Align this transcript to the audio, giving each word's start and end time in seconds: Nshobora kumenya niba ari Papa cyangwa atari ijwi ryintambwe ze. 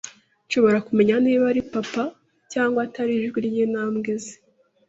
Nshobora 0.45 0.77
kumenya 0.87 1.15
niba 1.25 1.43
ari 1.51 1.61
Papa 1.73 2.03
cyangwa 2.51 2.79
atari 2.85 3.11
ijwi 3.19 3.39
ryintambwe 3.45 4.11
ze. 4.23 4.35